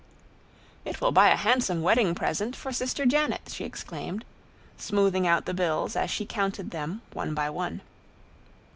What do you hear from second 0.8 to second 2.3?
"It will buy a handsome wedding